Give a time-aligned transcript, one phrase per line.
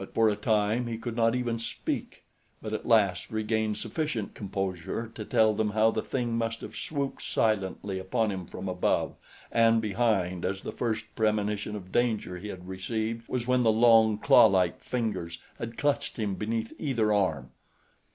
[0.15, 2.23] For a time he could not even speak,
[2.59, 7.21] but at last regained sufficient composure to tell them how the thing must have swooped
[7.21, 9.13] silently upon him from above
[9.51, 14.17] and behind as the first premonition of danger he had received was when the long,
[14.17, 17.51] clawlike fingers had clutched him beneath either arm.